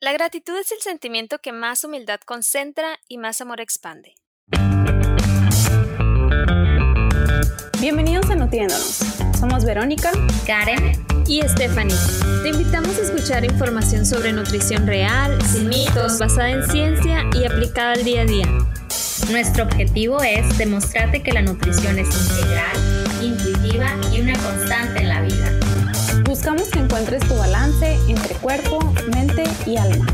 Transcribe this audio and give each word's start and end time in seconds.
La 0.00 0.12
gratitud 0.12 0.56
es 0.56 0.70
el 0.70 0.78
sentimiento 0.78 1.40
que 1.40 1.50
más 1.50 1.82
humildad 1.82 2.20
concentra 2.20 3.00
y 3.08 3.18
más 3.18 3.40
amor 3.40 3.60
expande. 3.60 4.14
Bienvenidos 7.80 8.30
a 8.30 8.36
Nutriéndonos. 8.36 9.00
Somos 9.40 9.64
Verónica, 9.64 10.12
Karen 10.46 11.04
y 11.26 11.42
Stephanie. 11.42 11.96
Te 12.44 12.50
invitamos 12.50 12.96
a 12.96 13.02
escuchar 13.02 13.44
información 13.44 14.06
sobre 14.06 14.32
nutrición 14.32 14.86
real, 14.86 15.36
sin 15.42 15.68
mitos, 15.68 16.20
basada 16.20 16.50
en 16.50 16.62
ciencia 16.70 17.28
y 17.34 17.44
aplicada 17.44 17.94
al 17.94 18.04
día 18.04 18.20
a 18.20 18.24
día. 18.24 18.46
Nuestro 19.32 19.64
objetivo 19.64 20.22
es 20.22 20.56
demostrarte 20.58 21.24
que 21.24 21.32
la 21.32 21.42
nutrición 21.42 21.98
es 21.98 22.08
integral, 22.08 22.76
intuitiva 23.20 23.96
y 24.12 24.20
una 24.20 24.38
constante 24.38 24.97
encuentres 26.98 27.28
tu 27.28 27.36
balance 27.36 27.94
entre 28.08 28.34
cuerpo, 28.36 28.80
mente 29.14 29.44
y 29.66 29.76
alma. 29.76 30.04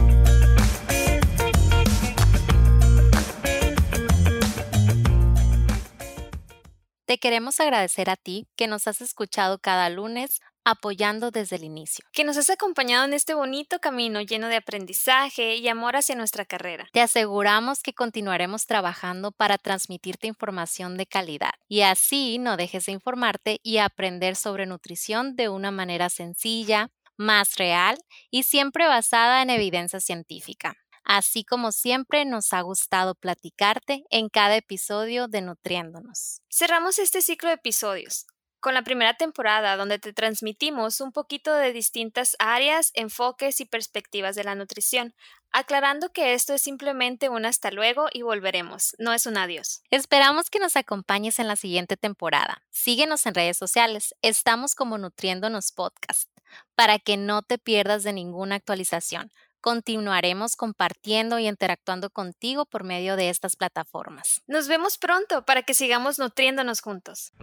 Te 7.07 7.17
queremos 7.17 7.59
agradecer 7.61 8.11
a 8.11 8.17
ti 8.17 8.49
que 8.55 8.67
nos 8.67 8.87
has 8.87 9.01
escuchado 9.01 9.59
cada 9.59 9.89
lunes 9.89 10.41
apoyando 10.65 11.31
desde 11.31 11.57
el 11.57 11.65
inicio. 11.65 12.05
Que 12.13 12.25
nos 12.25 12.37
has 12.37 12.51
acompañado 12.51 13.05
en 13.05 13.13
este 13.13 13.35
bonito 13.35 13.79
camino 13.79 14.21
lleno 14.21 14.49
de 14.49 14.57
aprendizaje 14.57 15.57
y 15.57 15.69
amor 15.69 15.97
hacia 15.97 16.17
nuestra 16.17 16.45
carrera. 16.45 16.89
Te 16.93 17.01
aseguramos 17.01 17.83
que 17.83 17.95
continuaremos 17.95 18.67
trabajando 18.67 19.33
para 19.33 19.59
transmitirte 19.59 20.27
información 20.27 20.97
de 20.97 21.07
calidad 21.07 21.53
y 21.69 21.83
así 21.83 22.39
no 22.39 22.57
dejes 22.57 22.87
de 22.87 22.93
informarte 22.93 23.61
y 23.63 23.79
aprender 23.79 24.37
sobre 24.37 24.67
nutrición 24.67 25.37
de 25.37 25.49
una 25.49 25.71
manera 25.71 26.09
sencilla, 26.09 26.91
más 27.17 27.57
real 27.57 27.99
y 28.31 28.43
siempre 28.43 28.87
basada 28.87 29.43
en 29.43 29.51
evidencia 29.51 30.01
científica. 30.01 30.75
Así 31.05 31.45
como 31.45 31.71
siempre 31.71 32.25
nos 32.25 32.55
ha 32.55 32.63
gustado 32.63 33.15
platicarte 33.15 34.05
en 34.09 34.31
cada 34.31 34.57
episodio 34.57 35.29
de 35.29 35.43
Nutriéndonos. 35.43 36.41
Cerramos 36.51 36.99
este 36.99 37.21
ciclo 37.21 37.51
de 37.51 37.57
episodios 37.57 38.27
con 38.65 38.73
la 38.73 38.81
primera 38.81 39.13
temporada 39.13 39.77
donde 39.77 39.99
te 39.99 40.15
transmitimos 40.15 41.03
un 41.03 41.13
poquito 41.13 41.53
de 41.53 41.75
distintas 41.75 42.35
áreas, 42.39 42.93
enfoques 42.95 43.61
y 43.61 43.67
perspectivas 43.67 44.37
de 44.37 44.45
la 44.45 44.55
nutrición, 44.55 45.15
aclarando 45.53 46.13
que 46.13 46.33
esto 46.33 46.55
es 46.55 46.63
simplemente 46.63 47.29
un 47.29 47.45
hasta 47.45 47.71
luego 47.71 48.07
y 48.11 48.23
volveremos, 48.23 48.97
no 48.99 49.13
es 49.13 49.27
un 49.27 49.37
adiós. 49.37 49.83
Esperamos 49.91 50.49
que 50.49 50.61
nos 50.61 50.77
acompañes 50.77 51.39
en 51.41 51.47
la 51.47 51.57
siguiente 51.57 51.99
temporada. 51.99 52.63
Síguenos 52.71 53.27
en 53.27 53.35
redes 53.35 53.59
sociales, 53.59 54.15
estamos 54.23 54.75
como 54.75 54.97
Nutriéndonos 54.97 55.71
Podcast, 55.71 56.31
para 56.75 56.99
que 56.99 57.19
no 57.19 57.43
te 57.43 57.59
pierdas 57.59 58.03
de 58.03 58.15
ninguna 58.15 58.55
actualización. 58.55 59.31
Continuaremos 59.61 60.57
compartiendo 60.57 61.39
y 61.39 61.49
interactuando 61.49 62.09
contigo 62.09 62.65
por 62.65 62.83
medio 62.83 63.17
de 63.17 63.29
estas 63.29 63.57
plataformas. 63.57 64.41
Nos 64.47 64.69
vemos 64.69 64.97
pronto 64.97 65.45
para 65.45 65.65
que 65.65 65.75
sigamos 65.75 66.19
nutriéndonos 66.19 66.81
juntos. 66.81 67.35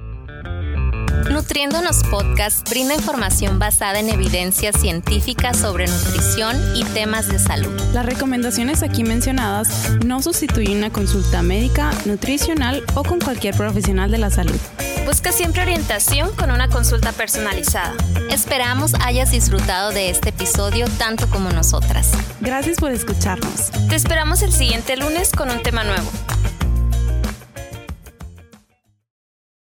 Nutriéndonos 1.29 2.03
Podcast 2.09 2.67
brinda 2.69 2.95
información 2.95 3.59
basada 3.59 3.99
en 3.99 4.09
evidencia 4.09 4.71
científica 4.71 5.53
sobre 5.53 5.87
nutrición 5.87 6.57
y 6.75 6.83
temas 6.85 7.27
de 7.27 7.39
salud. 7.39 7.71
Las 7.93 8.05
recomendaciones 8.05 8.83
aquí 8.83 9.03
mencionadas 9.03 9.91
no 10.05 10.21
sustituyen 10.21 10.77
una 10.77 10.89
consulta 10.89 11.41
médica, 11.41 11.91
nutricional 12.05 12.83
o 12.95 13.03
con 13.03 13.19
cualquier 13.19 13.55
profesional 13.55 14.11
de 14.11 14.17
la 14.17 14.29
salud. 14.29 14.59
Busca 15.05 15.31
siempre 15.31 15.61
orientación 15.61 16.33
con 16.35 16.51
una 16.51 16.69
consulta 16.69 17.11
personalizada. 17.11 17.93
Esperamos 18.29 18.93
hayas 19.01 19.31
disfrutado 19.31 19.91
de 19.91 20.09
este 20.09 20.29
episodio 20.29 20.85
tanto 20.97 21.27
como 21.29 21.49
nosotras. 21.49 22.11
Gracias 22.39 22.77
por 22.77 22.91
escucharnos. 22.91 23.71
Te 23.89 23.95
esperamos 23.95 24.41
el 24.41 24.51
siguiente 24.51 24.95
lunes 24.97 25.31
con 25.31 25.49
un 25.49 25.61
tema 25.63 25.83
nuevo. 25.83 26.09